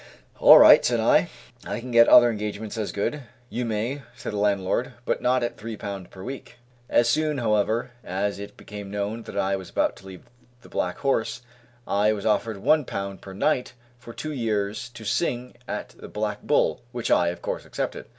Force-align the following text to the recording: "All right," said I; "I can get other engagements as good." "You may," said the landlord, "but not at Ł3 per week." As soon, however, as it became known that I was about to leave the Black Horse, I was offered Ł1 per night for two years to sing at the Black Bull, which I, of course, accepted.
"All 0.39 0.57
right," 0.57 0.83
said 0.83 0.99
I; 0.99 1.29
"I 1.63 1.79
can 1.79 1.91
get 1.91 2.07
other 2.09 2.31
engagements 2.31 2.75
as 2.75 2.91
good." 2.91 3.21
"You 3.51 3.65
may," 3.65 4.01
said 4.15 4.33
the 4.33 4.37
landlord, 4.37 4.93
"but 5.05 5.21
not 5.21 5.43
at 5.43 5.57
Ł3 5.57 6.09
per 6.09 6.23
week." 6.23 6.55
As 6.89 7.07
soon, 7.07 7.37
however, 7.37 7.91
as 8.03 8.39
it 8.39 8.57
became 8.57 8.89
known 8.89 9.21
that 9.21 9.37
I 9.37 9.55
was 9.55 9.69
about 9.69 9.95
to 9.97 10.07
leave 10.07 10.23
the 10.63 10.69
Black 10.69 10.97
Horse, 10.97 11.43
I 11.85 12.13
was 12.13 12.25
offered 12.25 12.57
Ł1 12.57 13.21
per 13.21 13.33
night 13.33 13.73
for 13.99 14.11
two 14.11 14.33
years 14.33 14.89
to 14.89 15.05
sing 15.05 15.53
at 15.67 15.89
the 15.89 16.09
Black 16.09 16.41
Bull, 16.41 16.81
which 16.91 17.11
I, 17.11 17.27
of 17.27 17.43
course, 17.43 17.63
accepted. 17.63 18.07